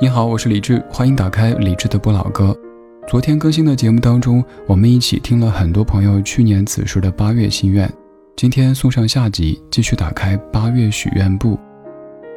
[0.00, 2.54] 你好，我是李志，欢迎打开李志的不老歌。
[3.06, 7.88] 昨天更新的节目当中，我们一起听了很多朋友去年此时的八月心愿。
[8.34, 11.56] 今天送上下集，继续打开八月许愿簿。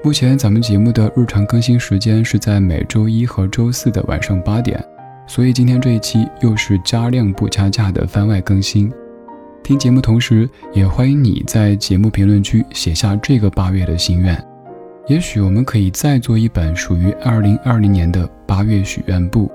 [0.04, 4.80] 目前咱们节目的日常更新时间是在每周一和周四的晚上八点，
[5.26, 8.92] 所以今天这一期又是加量不加价的番外更新。
[9.64, 14.47] 听节目同时，也欢迎你在节目评论区写下这个八月的心愿。
[15.08, 19.50] 也许我们可以再做一本属于二零二零年的八月许愿簿。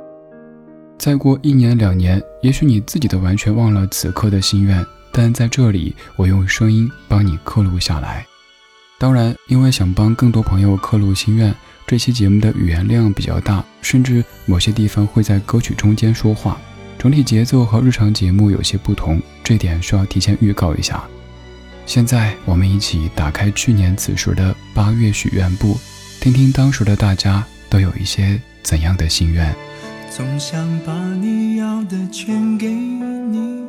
[0.98, 8.24] 再过一年两年，也许你自己都完全忘了此刻的心愿，但在这里，我用声音帮你刻录下来。
[8.98, 11.54] 当然，因为想帮更多朋友刻录心愿，
[11.86, 16.58] 这期节目的语言量比较大，甚至某些地方会在歌曲中间说话。
[16.98, 21.04] 整体节奏和日常节目有些不同，这点需要提前预告一下。
[21.84, 25.76] 现在我们一起打开去年此时的八月许愿簿，
[26.20, 29.54] 听听当时的大家都有一些怎样的心愿。
[30.10, 33.64] 总想把你要的全给你，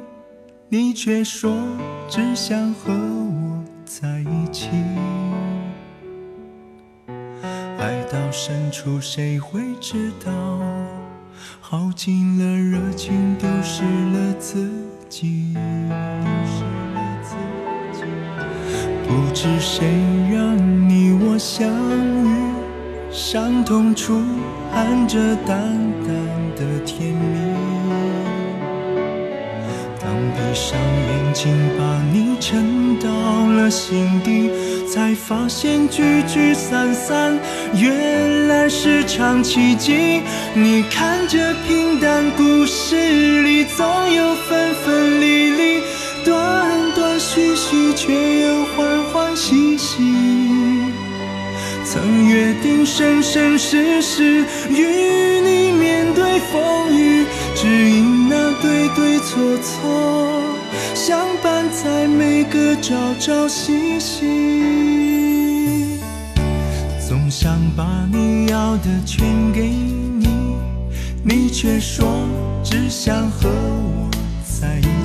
[0.70, 1.56] 你却说
[2.10, 4.70] 只想和我在一起。
[7.78, 10.32] 爱到深处谁会知道？
[11.60, 14.70] 耗尽了热情，丢失了自
[15.10, 15.56] 己。
[19.08, 19.86] 不知谁
[20.32, 20.58] 让
[20.90, 22.30] 你我相遇，
[23.12, 24.22] 伤痛处
[24.72, 25.58] 含着淡
[26.06, 26.16] 淡
[26.56, 27.54] 的甜蜜。
[30.00, 33.10] 当闭上眼睛，把你沉到
[33.48, 34.52] 了心底，
[34.88, 37.40] 才发现聚聚散散，
[37.74, 40.22] 原来是场奇迹。
[40.54, 45.82] 你看这平淡故事里，总有分分离离，
[46.24, 50.02] 断断续续，却又欢欢喜喜。
[51.86, 57.26] 曾约定生生世世与你面对风雨，
[57.56, 60.42] 只因那对对错错，
[60.96, 64.26] 相伴在每个朝朝夕夕。
[67.08, 70.56] 总想把你要的全给你，
[71.24, 72.08] 你却说
[72.64, 74.10] 只想和我
[74.44, 75.03] 在一起。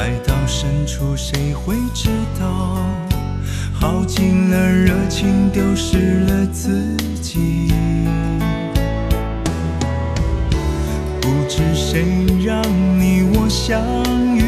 [0.00, 2.08] 爱到深处，谁会知
[2.40, 2.78] 道？
[3.78, 7.70] 耗尽了热情，丢失了自己。
[11.20, 12.62] 不知谁让
[12.98, 13.78] 你我相
[14.34, 14.42] 遇，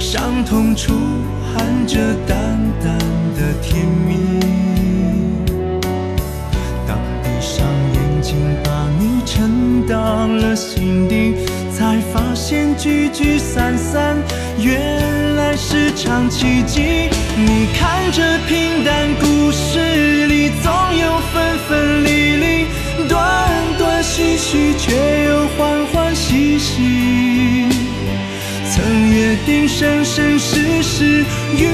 [0.00, 0.94] 伤痛处
[1.52, 2.98] 含着淡淡
[3.36, 4.40] 的甜蜜。
[6.88, 10.81] 当闭上眼睛，把你沉到了心，
[12.52, 14.14] 发现聚聚散散，
[14.58, 17.08] 原来是场奇迹。
[17.34, 22.66] 你看这平淡故事里，总有分分离离，
[23.08, 23.48] 断
[23.78, 24.92] 断续续，却
[25.24, 27.70] 又欢欢喜喜。
[28.70, 31.24] 曾约定生生世世
[31.56, 31.66] 与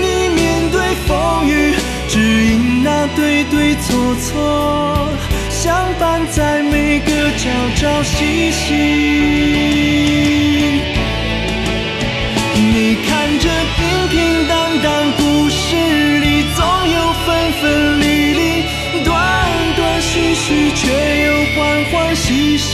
[0.00, 1.74] 你面对风雨，
[2.08, 5.06] 只因那对对错错，
[5.64, 8.74] 相伴在每个朝朝夕夕。
[12.54, 13.08] 你看
[13.40, 14.52] 这平平淡
[14.82, 15.74] 淡故事
[16.20, 18.04] 里，总有分分离
[18.34, 18.62] 离，
[19.04, 19.16] 断
[19.74, 20.82] 断续续，却
[21.24, 22.70] 又欢欢喜喜。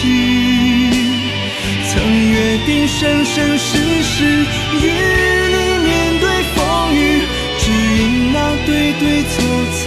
[1.93, 2.03] 曾
[2.33, 4.25] 约定生生世世
[4.83, 4.91] 与
[5.53, 6.59] 你面对风
[6.93, 7.23] 雨，
[7.57, 8.37] 只因那
[8.67, 9.33] 对对错
[9.79, 9.87] 错，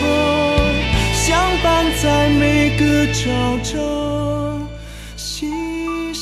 [2.78, 3.29] 个朝
[3.59, 4.67] 朝
[5.16, 5.47] 夕
[6.11, 6.22] 夕。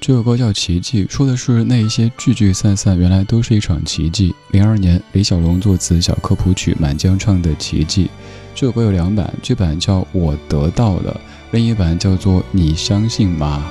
[0.00, 4.34] 这首歌叫《奇迹》，说的是那一些聚聚散散，原来都是一场奇迹。
[4.50, 8.06] 零二年，李小龙作词，小柯谱曲，满江唱的《奇迹》。
[8.56, 11.20] 这首歌有两版，这版叫《我得到了》，
[11.52, 13.64] 另一版叫做《你相信吗》。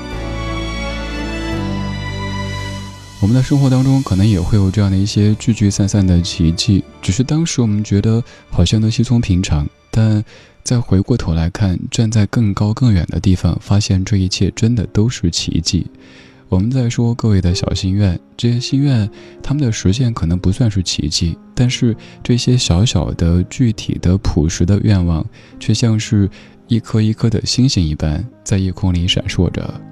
[3.21, 10.23] 我们的生活当中可能也会有这样的一些聚聚散散的奇迹，只是当时我们觉得好像都稀松平常，但
[10.63, 15.85] 再回过头来看，站在更高更远的地方，发现这一切真的都是奇迹。
[16.49, 19.07] 我们在说各位的小心愿，这些心愿，
[19.43, 25.23] 他们的实现可能不算是奇迹，但是这些小小的、具体的、朴实的愿望，
[25.59, 26.27] 却像是
[26.67, 29.90] 一颗一颗的星星一般，在夜空里闪烁着。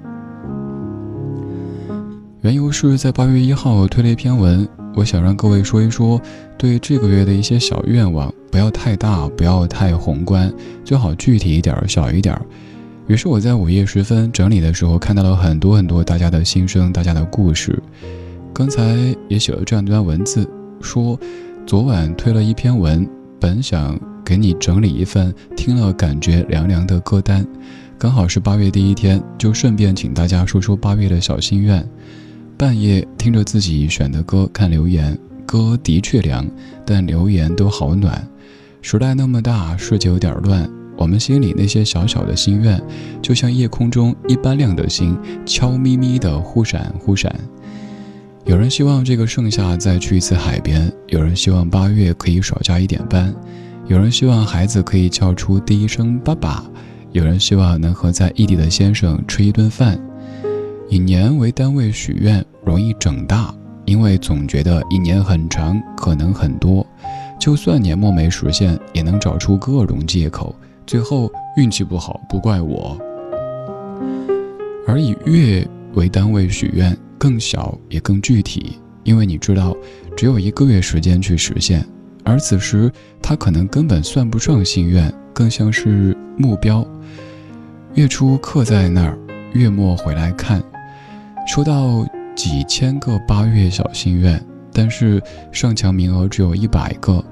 [2.42, 6.18] 缘由是在八月一号推了一篇文，我想让各位说一说
[6.56, 10.50] 对这个月的一些小愿望，不要太大，不要太宏观，
[10.82, 12.34] 最好具体一点，小一点。
[13.08, 17.78] 于是我在午夜时分整理的时候，看到了很多很多大家的心声，大家的故事。
[18.54, 18.96] 刚才
[19.28, 20.48] 也写了这样一段文字：
[20.80, 21.20] 说，
[21.66, 23.06] 昨晚推了一篇文，
[23.38, 27.46] 本想给你整理一份听了感觉凉凉的歌单，
[27.98, 31.86] 刚好是八月第一天，就顺便请大家说说八月的小心愿。
[32.60, 36.46] 半夜听着自己选的歌，看留言，歌的确凉，
[36.84, 38.28] 但留言都好暖。
[38.82, 42.78] 时代那么大，世界有点乱，我们心里那些小小的心愿，
[43.22, 47.34] 就像夜空中一般亮的星，悄咪咪的忽闪忽闪。
[48.44, 53.34] 有人希望这个盛夏再去一次海边，有人希望八月可以少加一点班，
[53.86, 56.62] 有人希望孩子可以叫出第一声爸爸，
[57.12, 59.98] 有人希望能和在异地的先生吃一顿饭。
[60.92, 63.54] 以年为单位许愿容易整大，
[63.84, 66.86] 因为总觉得一年很长，可能很多。
[67.38, 70.54] 就算年末没实现，也能找出各种借口，
[70.86, 72.98] 最后运气不好不怪我。
[74.86, 79.74] 而以月为单位许愿更小也更具体，因为你知道
[80.16, 81.84] 只有一个月时间去实现，
[82.24, 82.90] 而此时
[83.22, 86.86] 它可能根本算不上心愿，更像是目标。
[87.94, 89.18] 月初刻在那儿，
[89.52, 90.62] 月末回来看，
[91.46, 92.04] 说到
[92.40, 94.42] 几千个八月小心愿。
[94.72, 95.22] 但是
[95.52, 97.22] 上墙名额只有一百个，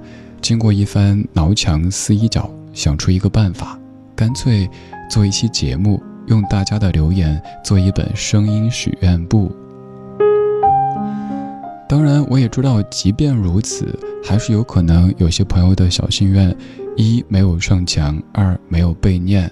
[0.42, 3.78] 经过一番挠墙撕衣角，想出一个办法，
[4.14, 4.68] 干脆
[5.08, 9.50] 做一期节目，用大家的留言做一本声音许愿簿。
[11.88, 16.54] 当然，我也知道，即便如此，还是有可能有些朋友的小心愿，
[16.98, 19.50] 一没有上墙，二没有被念。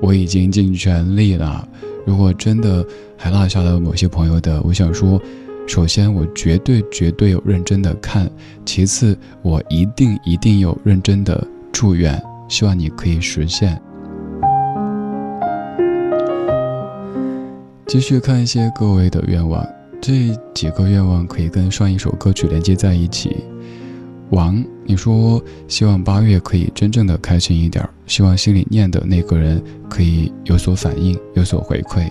[0.00, 1.68] 我已经尽全力了，
[2.08, 2.82] 如果真的
[3.18, 5.20] 还落下了某些朋友的，我想说。
[5.66, 8.26] 首先，我绝对绝对有认真的看；
[8.64, 12.18] 其次，我一定一定有认真的祝愿，
[12.48, 13.78] 希望你可以实现。
[17.86, 19.62] 继续看一些各位的愿望，
[20.00, 23.44] 这几个愿望可以跟上一首歌曲连接在一起。
[24.30, 32.10] 王，你说希望八月可以真正的开心一点，希望心里念的那个人可以有所反应，有所回馈。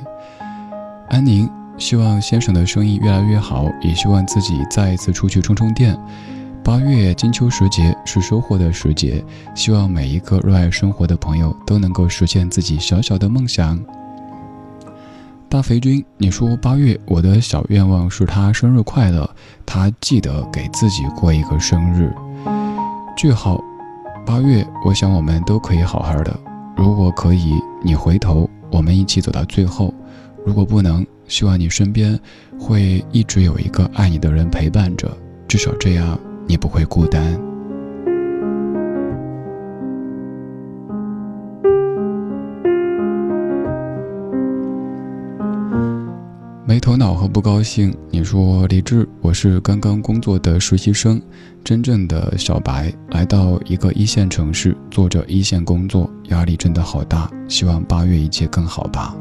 [1.10, 1.50] 安宁。
[1.80, 5.96] 希望先生的生意越来越好，也希望自己再一次出去充充电。
[6.64, 9.24] 八月金秋时节是收获的时节，
[9.54, 13.80] 希望每一个热爱生活的朋友都能够实现自己小小的梦想。
[15.50, 19.30] 大肥君，你说八月我的小愿望是他生日快乐，
[19.66, 22.14] 他记得给自己过一个生日。
[23.16, 23.64] 句号。
[24.26, 26.38] 八月，我想我们都可以好好的。
[26.76, 29.94] 如果可以，你回头，我们一起走到最后。
[30.46, 32.20] 如果不能，希望你身边
[32.60, 35.10] 会一直有一个爱你的人陪伴着，
[35.48, 37.40] 至少这样你不会孤单。
[46.68, 51.22] 没头脑和不高兴，你说李志，我是刚刚工作的实习生，
[51.64, 57.32] 真正的小白，来到一个一线城市，做着一线工作，压力真的好大。
[57.48, 59.16] 希望八月一切更好吧。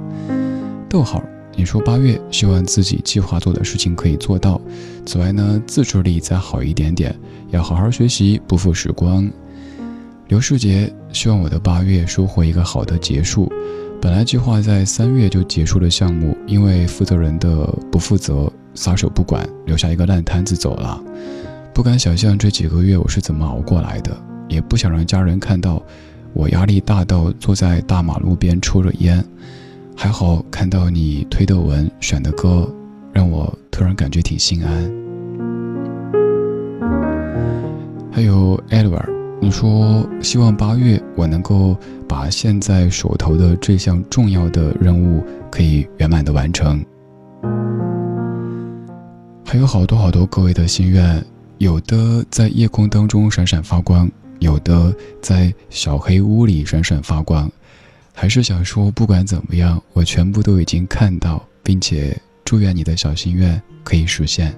[0.89, 1.23] 逗号，
[1.55, 4.61] 你说八月希望自己计划做的事情可以做到。
[5.07, 7.17] 此外呢，自制力再好一点点，
[7.51, 9.31] 要好好学习，不负时光。
[10.27, 13.49] 刘世杰希望我的八月收获一个好的结束。
[14.01, 21.03] 本来计划在三月就结束的项目，因为负责人的不负责，撒手不管，留下一个烂摊子走了。
[21.75, 24.17] 不敢想象这几个月我是怎么熬过来的，
[24.49, 25.83] 也不想让家人看到
[26.33, 29.25] 我压力大到坐在大马路边抽着烟。
[29.97, 32.71] 还好看到你推的文选的歌，
[33.13, 35.06] 让我突然感觉挺心安。
[39.51, 41.77] 说希望八月我能够
[42.09, 46.85] 把现在手头的这项重要的任务可以圆满的完成。
[49.45, 51.25] 还有好多好多各位的心愿，
[51.59, 54.11] 有的在夜空当中闪闪发光，
[54.41, 57.51] 有的在小黑屋里闪闪发光。
[58.13, 64.55] 还是想说，不管怎么样，我全部都已经看到，并且祝愿你的小心愿可以实现。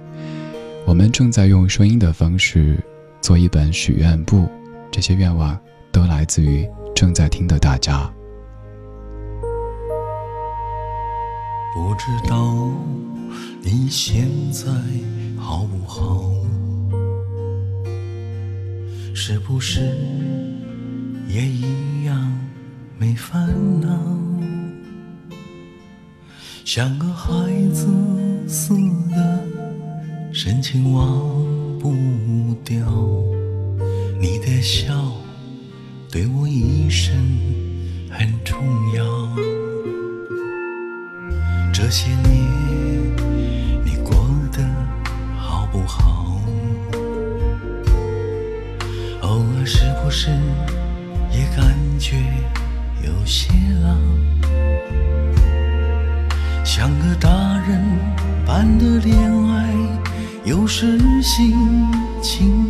[0.85, 2.77] 我们正在用声音的方式
[3.21, 4.47] 做一本许愿簿，
[4.91, 5.57] 这些愿望
[5.91, 8.11] 都来自于正在听的大家。
[11.73, 12.67] 不知道
[13.61, 14.65] 你现在
[15.37, 16.31] 好不好？
[19.13, 19.81] 是不是
[21.27, 22.39] 也一样？
[22.97, 23.47] 没烦
[23.79, 23.89] 恼，
[26.65, 27.31] 像个孩
[27.71, 27.87] 子
[28.47, 28.73] 似
[29.09, 29.39] 的，
[30.33, 31.05] 深情忘
[31.79, 31.93] 不
[32.65, 32.83] 掉。
[34.21, 35.13] 你的笑
[36.11, 37.15] 对我一生
[38.09, 38.57] 很重
[38.93, 39.03] 要。
[41.71, 42.35] 这些年
[43.85, 44.13] 你过
[44.51, 44.61] 得
[45.37, 46.37] 好不好？
[49.21, 50.29] 偶尔是不是
[51.31, 52.17] 也感觉
[53.01, 53.95] 有些老，
[56.65, 57.29] 像个大
[57.65, 57.81] 人
[58.45, 59.73] 般的恋爱，
[60.43, 61.55] 有时心
[62.21, 62.69] 情。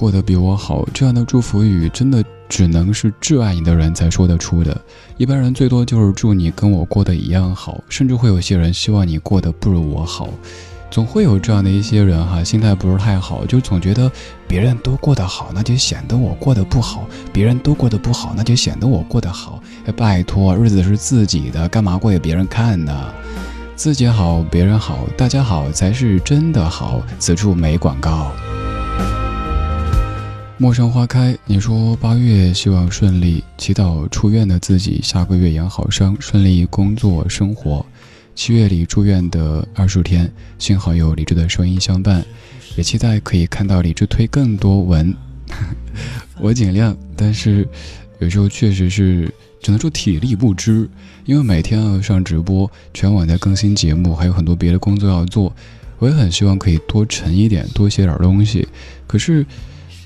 [0.00, 4.74] 过得比我好，这样的祝福语真的只能是挚爱你的人才说得出的。
[5.18, 10.30] 一般人最多就是祝你跟我过得一样好，甚至会有些人希望你过得不如我好。
[10.90, 14.10] 总会有这样的一些人哈，心态不是太好，就总觉得
[14.48, 19.62] 别人都过得好，那就显得我过得不好；别人都过得不好，那就显得我过得好。
[19.98, 23.12] 拜托，日子是自己的，干嘛过给别人看呢？
[23.76, 27.02] 自己好，别人好，大家好才是真的好。
[27.18, 28.32] 此处没广告。
[30.62, 37.84] 陌上花开，你说八月希望顺利，祈祷出院的自己下个月养好伤，顺利工作生活。
[38.34, 42.22] 七月里住院的二十天，幸好有李智的声音相伴，
[42.76, 45.16] 也期待可以看到李智推更多文。
[46.38, 47.66] 我尽量，但是
[48.18, 50.86] 有时候确实是只能说体力不支，
[51.24, 55.56] 因为每天要上直播，全网在更新节目，还有很多别的工作要做。
[56.00, 58.68] 我也很希望可以多沉一点，多写点东西，
[59.06, 59.44] 可是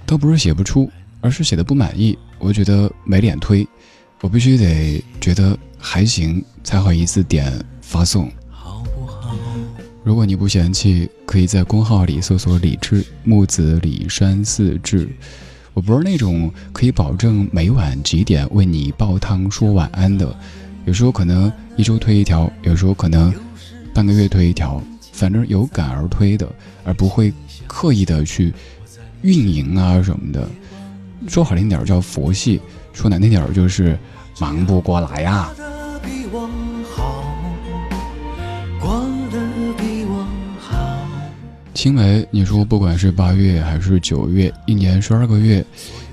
[0.07, 2.17] 倒不是写不出，而是写的不满意。
[2.39, 3.67] 我觉得没脸推，
[4.21, 7.53] 我必须得觉得还行，才好意思点。
[7.81, 8.29] 发送，
[10.03, 15.09] 如果你不嫌弃，可以在公号里搜索“李智木子李山四志”。
[15.75, 20.35] 我不是那种可以保证每晚几点为你煲汤说晚安的，
[20.87, 23.33] 有时候可能一周推一条，有时候可能
[23.95, 24.83] 半个月推一条，
[25.13, 26.51] 反正有感而推的，
[26.85, 27.33] 而不会
[27.67, 28.53] 刻意的去
[29.25, 30.49] 运营啊什么的。
[31.27, 32.61] 说好听点叫佛系，
[32.93, 33.99] 说难听点就是
[34.39, 35.51] 忙不过来呀。
[41.73, 45.65] 青梅，你说不管是八月还是九月，一年十二个月，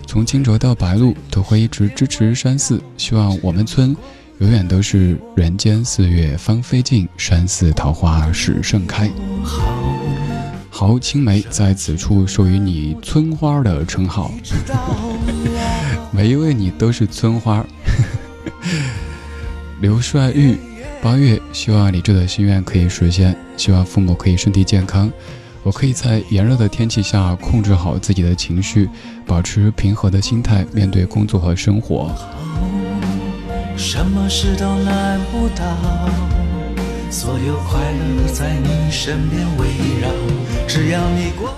[0.08, 3.96] 从惊蛰到白露，都会一直支持山寺，希望我们村
[4.39, 9.10] 永远都是人间四月芳菲尽，山寺桃花始盛开。
[10.82, 14.32] 陶，青梅在此处授予你村花的称号，
[16.10, 17.64] 每一位你都是村花。
[19.80, 20.58] 刘帅玉，
[21.00, 25.12] 八月，希望你这的心愿可以实现，希望父母可以身体健康。
[25.62, 28.90] 我可以在炎热的天气下控制好自己的情绪，
[29.28, 32.12] 保持平和的心态面对工作和生活。
[33.78, 35.64] 什么事都难不倒，
[37.12, 39.68] 所有快乐在你身边围
[40.00, 40.10] 绕。
[40.65, 41.53] 只要你过。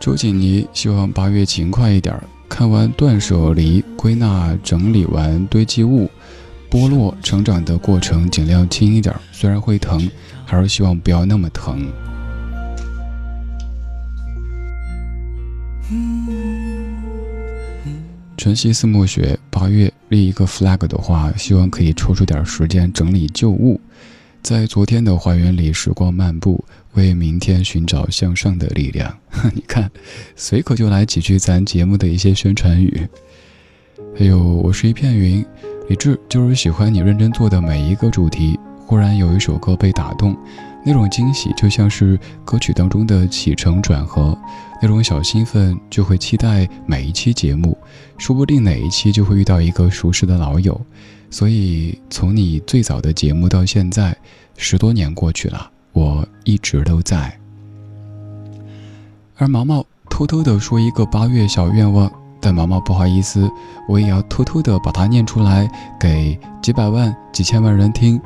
[0.00, 6.10] 周锦妮希望八月勤快一点，看完断舍离，归纳整理完堆积物，
[6.68, 10.10] 剥落成长的过程尽量轻一点，虽然会疼，
[10.44, 11.86] 还是希望不要那么疼。
[18.36, 23.80] 晨曦似暮雪，八月立一个 flag 的话，希望可以抽出点时间整理旧物，
[24.46, 29.12] 在昨天的花园里时光漫步，为明天寻找向上的力量。
[29.52, 29.90] 你看，
[30.36, 33.08] 随口就来几句咱节目的一些宣传语。
[34.16, 35.44] 还有，我是一片云，
[35.88, 38.56] 李志就是喜欢你认真做的每一个主题。
[38.86, 40.38] 忽然有一首歌被打动，
[40.84, 44.38] 那种惊喜就像是歌曲当中的起承转合。
[44.80, 47.76] 那种小兴奋，就会期待每一期节目，
[48.16, 50.80] 说不定哪一期就会遇到一个熟识的老友。
[51.30, 54.16] 所以从你最早的节目到现在，
[54.56, 57.38] 十多年过去了，我一直都在。
[59.36, 63.50] 而毛毛偷偷的说一个八月小愿望，但毛毛不好意思，
[63.88, 65.68] 我也要偷偷的把它念出来，
[66.00, 68.20] 给几百万、几千万人听。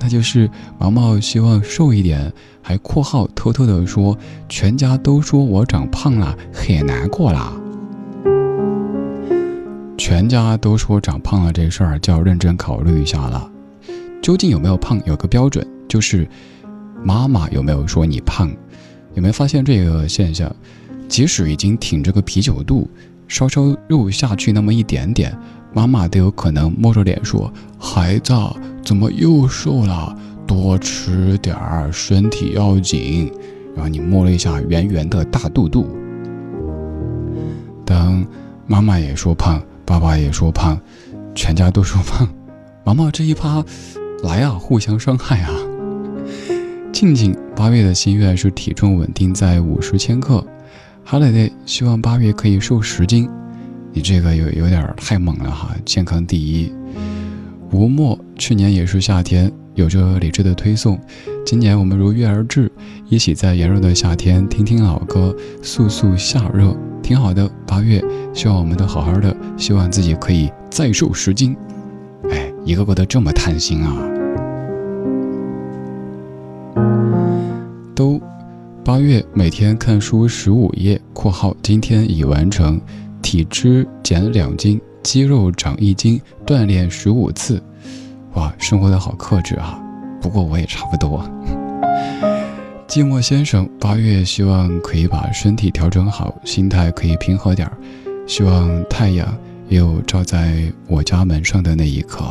[0.00, 2.32] 那就是毛毛希望瘦一点。
[2.66, 4.16] 还括号偷偷的说，
[4.48, 7.52] 全家都说我长胖了，很难过啦。
[9.96, 13.50] 全家都说长胖了这事儿，就要认真考虑一下了。
[14.20, 16.28] 究竟有没有胖，有个标准，就是
[17.02, 18.50] 妈妈有没有说你胖？
[19.14, 20.54] 有没有发现这个现象？
[21.08, 22.88] 即使已经挺着个啤酒肚，
[23.28, 25.36] 稍稍肉下去那么一点点，
[25.72, 28.34] 妈妈都有可能摸着脸说：“孩子，
[28.82, 30.16] 怎么又瘦了？
[30.46, 33.32] 多吃点儿，身体要紧。
[33.74, 35.86] 然后你摸了一下圆圆的大肚肚。
[37.84, 38.26] 当
[38.66, 40.80] 妈妈也说胖，爸爸也说胖，
[41.34, 42.28] 全家都说胖，
[42.84, 43.64] 毛毛这一趴，
[44.22, 45.50] 来啊，互相伤害啊！
[46.92, 50.46] 静静八月的心愿是体重稳定在五十千克，
[51.04, 53.28] 哈蕾蕾希望八月可以瘦十斤。
[53.92, 56.72] 你这个有有点太猛了哈，健康第一。
[57.70, 60.98] 吴墨去年也是夏天，有着理智的推送。
[61.44, 62.70] 今年我们如约而至，
[63.08, 67.48] 一起在炎热的夏天听听老歌，速速夏热，挺好的。
[67.66, 71.54] 八月，希望我们都好好的，希望自己可以再瘦十斤。
[72.30, 73.94] 哎，一个个都这么贪心啊！
[77.94, 78.18] 都，
[78.82, 82.80] 八月每天看书十五页（括号今天已完成），
[83.20, 84.80] 体脂减两斤。
[85.02, 87.62] 肌肉长一斤，锻炼十五次，
[88.32, 89.78] 哇，生活的好克制啊！
[90.22, 91.22] 不过我也差不多。
[92.94, 97.76] 寂寞先生八月希望可以把身体调整好，心态可以平和点儿，
[98.24, 99.36] 希望太阳
[99.68, 102.24] 也有照在我家门上的那一刻。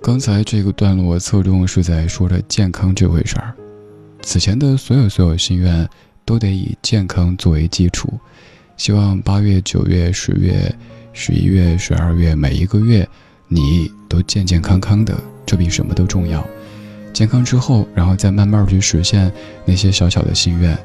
[0.00, 3.52] 刚才这个段落侧重是在说着健康这回事儿，
[4.22, 5.86] 此前的所有所有心愿。
[6.24, 8.08] 都得以健康作为基础，
[8.78, 10.74] 希望八月、九月、十月、
[11.12, 13.06] 十一月、十二月每一个月，
[13.48, 15.14] 你都健健康康的，
[15.46, 16.46] 这比什么都重要。
[17.14, 19.32] 健康之后，然后再慢慢去实现
[19.64, 20.76] 那些小小的心愿，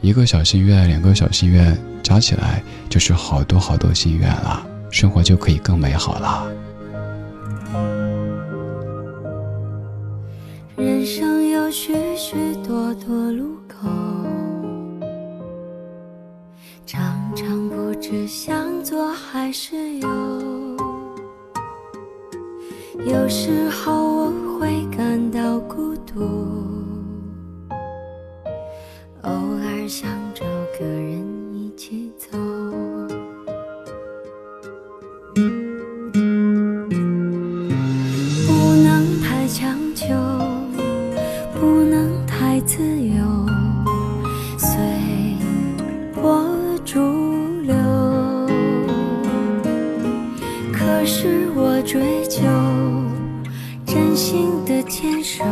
[0.00, 6.48] 一个小心愿，两个小心愿，加起来就是好多好多心愿了，生活就可以更美好了。
[10.76, 13.88] 人生有许许多多路口。
[16.86, 17.02] 常
[17.34, 20.35] 常不知向左还是右，
[23.04, 26.20] 有时候我会感到孤独，
[29.22, 30.44] 偶尔想找
[30.78, 32.36] 个人一起走。
[50.86, 52.42] 可是我追求
[53.84, 55.44] 真心的牵手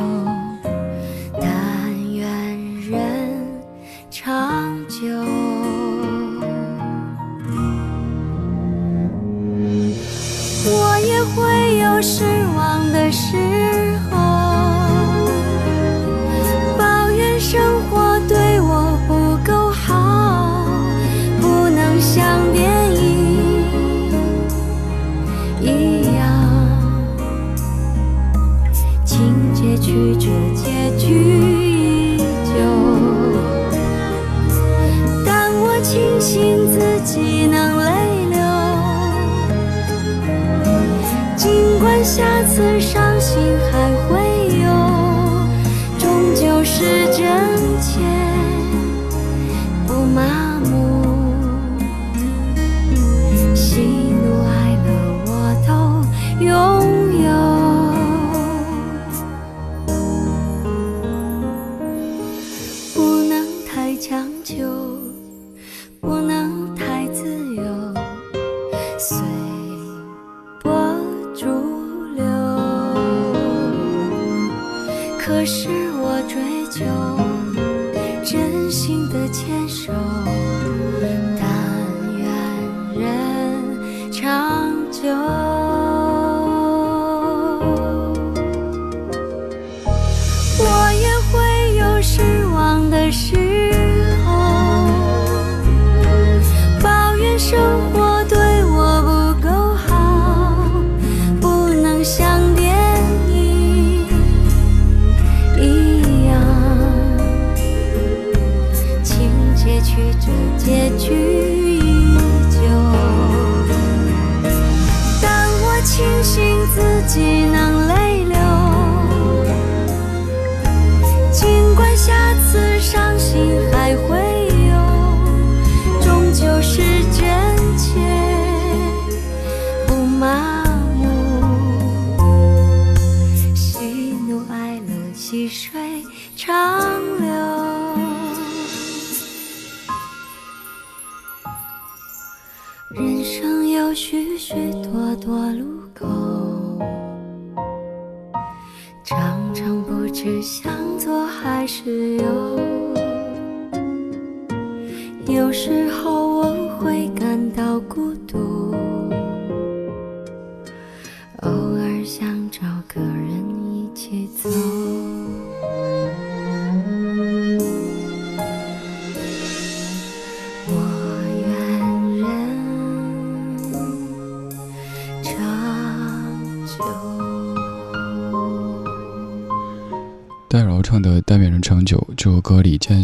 [155.35, 156.24] 有时候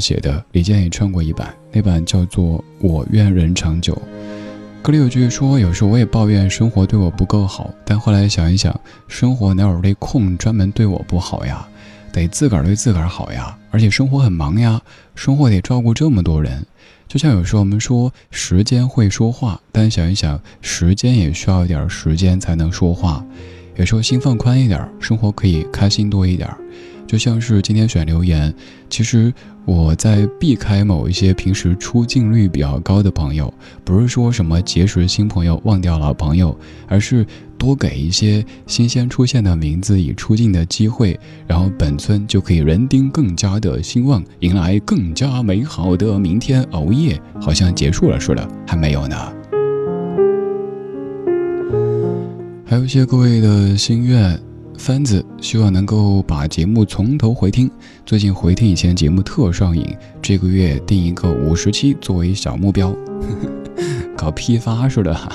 [0.01, 3.95] 写的，李健也唱过一版，那版叫做《我愿人长久》。
[4.83, 11.69] 歌里有句说，有时候我也抱怨生活对我不够好，但后来想一想，生活哪有那空专门对我不好呀？
[12.13, 13.57] 得自个儿对自个儿好呀！
[13.71, 14.81] 而且生活很忙呀，
[15.15, 16.67] 生活得照顾这么多人。
[17.07, 23.25] 就像有时候我们说时间会说话，但想一想，时间也需要一点时间才能说话。
[23.77, 26.49] 有时候心放宽一点，生活可以开心多一点。
[27.11, 28.55] 就像是今天选留言，
[28.89, 37.27] 其实我在避开某一些平时出镜率比较高的朋友，不是说什么结识新朋友忘掉老朋友，而是
[37.59, 41.19] 多给一些新鲜出现的名字以出镜的机会，
[41.49, 46.63] 然后本村就可以人丁更加的兴旺，迎来更加美好的明天。
[46.71, 49.17] 熬夜好像结束了似的，还没有呢。
[52.65, 54.41] 还有一些各位的心愿。
[54.81, 57.71] 番子希望能够把节目从头回听，
[58.07, 62.97] 最近回听以前节目特上瘾，这个月定一个五十期作为小目标，
[64.17, 65.31] 搞批发似的哈。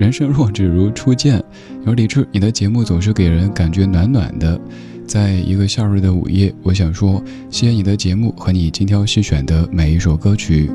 [0.00, 1.40] 人生若只如初见，
[1.86, 4.60] 有理智，你的节目总是给人感觉暖暖的。
[5.06, 10.68] 在一个夏日的午夜，我想说，谢谢你的节目和你精挑细选的每一首歌曲。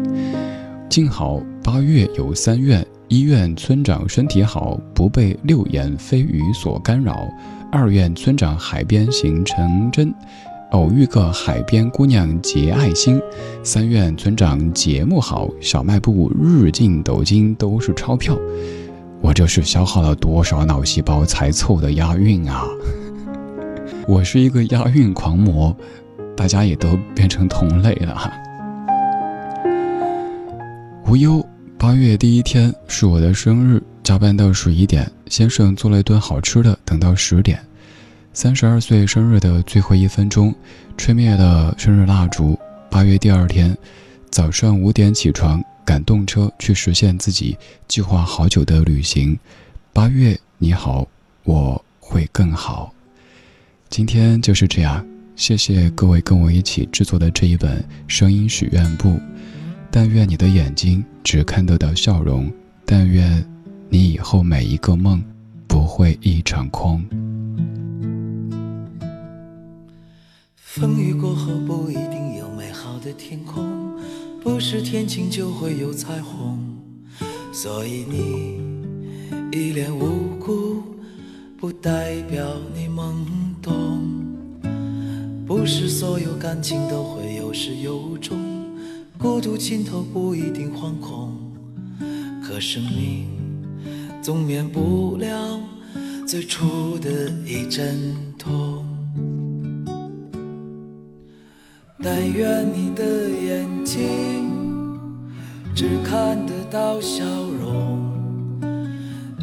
[0.90, 2.88] 静好，八月有三愿。
[3.10, 7.16] 一愿村长身体好，不被六言蜚语所干扰；
[7.72, 10.14] 二愿村长海边行成真，
[10.70, 13.18] 偶遇个海边姑娘结爱心；
[13.64, 18.38] 三愿村长节目好，小卖部日进斗金都是钞票。
[19.22, 22.64] 我这是消耗了多少脑细胞才凑的押韵啊！
[24.08, 25.76] 我是一个押韵狂魔，
[26.38, 28.32] 大家也都变成同类了。
[31.08, 31.44] 无忧。
[31.80, 37.58] 八月第一天是我的生日，加班到十一点，先生做了一顿好吃的，等到十点。
[38.34, 40.54] 三十二岁生日的最后一分钟，
[40.98, 42.60] 吹灭了生日蜡烛。
[42.92, 43.76] 八月第二天，
[44.30, 49.40] 早上五点起床，赶动车去实现自己计划好久的旅行。
[49.94, 51.08] 八月你好，
[51.46, 52.94] 我会更好。
[53.90, 59.18] 今天就是这样，谢谢各位跟我一起制作的这一本声音许愿簿。
[59.92, 62.52] 但愿你的眼睛只看得到笑容，
[62.86, 63.44] 但愿
[63.90, 65.22] 你以后每一个梦
[65.68, 67.04] 不会一场空。
[70.56, 73.98] 风雨过后不一定有美好的天空，
[74.42, 76.60] 不是天晴就会有彩虹，
[77.52, 78.62] 所以你
[79.52, 80.84] 一脸无辜，
[81.58, 83.16] 不代表你懵
[83.62, 84.00] 懂。
[85.48, 88.38] 不是所有感情都会有始有终。
[89.22, 91.52] 孤独尽头不一定惶恐，
[92.42, 93.28] 可生命
[94.22, 95.60] 总免不了
[96.26, 98.86] 最初的一阵痛。
[102.02, 104.50] 但愿你的眼睛
[105.76, 108.00] 只看得到笑容，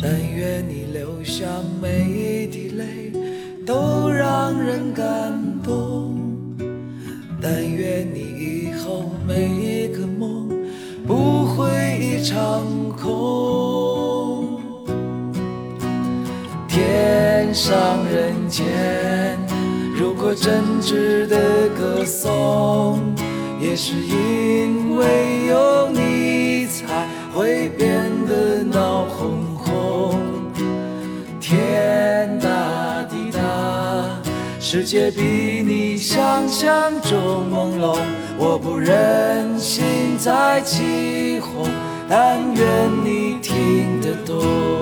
[0.03, 1.45] 但愿你流下
[1.83, 3.13] 每一滴泪
[3.67, 6.19] 都让人感动，
[7.43, 8.26] 但愿你
[12.29, 12.61] 长
[13.01, 14.59] 空。
[16.67, 18.67] 天上人间，
[19.97, 22.99] 如果真挚的歌颂，
[23.61, 30.21] 也是因为有你才会变得闹哄哄。
[31.41, 33.41] 天大地大，
[34.59, 37.97] 世界比你想象中朦胧。
[38.37, 41.65] 我不忍心再起哄，
[42.09, 44.76] 但愿你听得懂。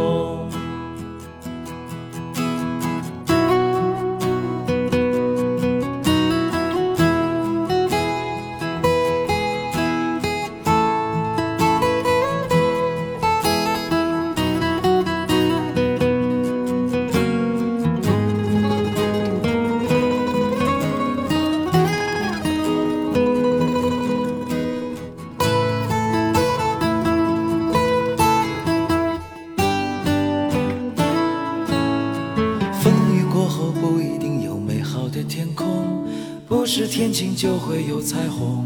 [36.97, 38.65] 天晴就会有彩虹。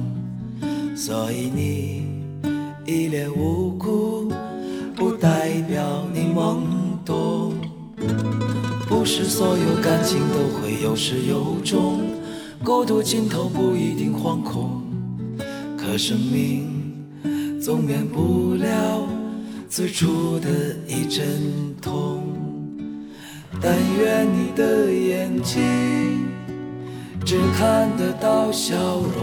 [0.95, 2.05] 所以你
[2.85, 4.31] 一脸无辜，
[4.95, 6.59] 不代表你懵
[7.07, 7.55] 懂。
[8.87, 12.01] 不是所有感情都会有始有终，
[12.63, 14.83] 孤独尽头不一定惶恐。
[15.79, 16.69] 可生命
[17.59, 19.09] 总免不了
[19.71, 20.51] 最初的
[20.87, 21.25] 一阵
[21.81, 22.23] 痛。
[23.59, 26.28] 但愿你的眼睛
[27.29, 29.23] 只看得到笑容。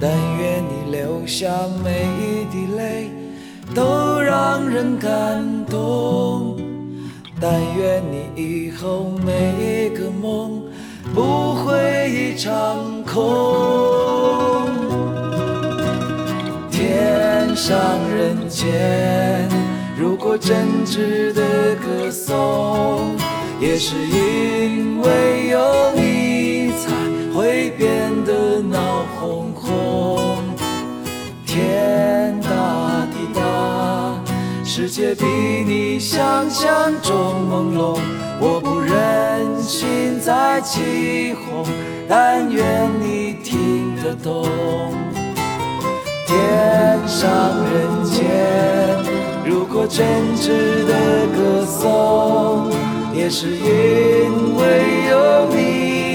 [0.00, 1.50] 但愿你流下
[1.84, 3.10] 每一滴泪
[3.74, 6.56] 都让人感动，
[7.38, 10.62] 但愿你以后每一个梦
[11.14, 14.70] 不会一场空。
[16.70, 17.78] 天上
[18.16, 19.50] 人间，
[19.98, 21.42] 如果真挚的
[21.76, 23.18] 歌颂，
[23.60, 26.21] 也是因为有你
[27.42, 27.90] 会变
[28.24, 30.44] 得闹哄哄。
[31.44, 34.14] 天大地大，
[34.64, 35.24] 世界比
[35.66, 37.98] 你想象中朦胧。
[38.40, 41.64] 我不忍心再起哄，
[42.08, 44.46] 但愿你听得懂。
[46.24, 47.28] 天上
[47.72, 48.22] 人间，
[49.44, 52.70] 如果真挚的歌颂，
[53.12, 54.62] 也是因为
[55.10, 56.11] 有你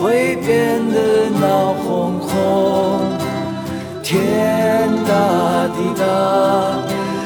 [0.00, 3.18] 会变得闹哄哄。
[4.02, 6.02] 天大地大，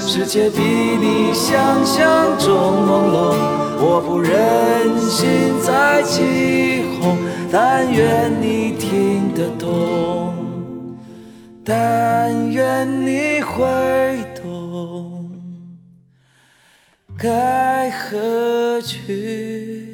[0.00, 2.52] 世界比你想象中
[2.84, 3.34] 朦胧。
[3.76, 7.16] 我不忍心再起哄，
[7.50, 10.34] 但愿你听得懂，
[11.64, 13.62] 但愿你会
[14.42, 15.30] 懂，
[17.16, 19.93] 该何去